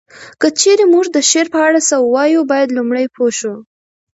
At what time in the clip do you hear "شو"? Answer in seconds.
3.39-3.53